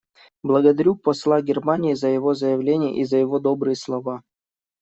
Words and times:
Благодарю 0.41 0.95
посла 0.95 1.43
Германии 1.43 1.93
за 1.93 2.07
его 2.07 2.33
заявление 2.33 2.99
и 2.99 3.03
за 3.05 3.17
его 3.17 3.37
добрые 3.37 3.75
слова. 3.75 4.23